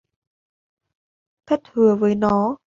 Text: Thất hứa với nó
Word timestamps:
Thất 1.45 1.59
hứa 1.73 1.95
với 1.95 2.15
nó 2.15 2.57